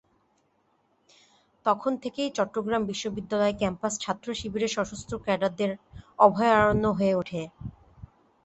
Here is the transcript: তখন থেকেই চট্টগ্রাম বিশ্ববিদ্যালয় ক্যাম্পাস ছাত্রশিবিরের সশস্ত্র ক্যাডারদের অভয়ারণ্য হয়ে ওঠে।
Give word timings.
তখন 1.65 1.91
থেকেই 2.03 2.29
চট্টগ্রাম 2.37 2.81
বিশ্ববিদ্যালয় 2.85 3.55
ক্যাম্পাস 3.59 3.93
ছাত্রশিবিরের 3.99 4.73
সশস্ত্র 4.75 5.13
ক্যাডারদের 5.25 5.71
অভয়ারণ্য 6.19 6.85
হয়ে 6.97 7.13
ওঠে। 7.15 7.41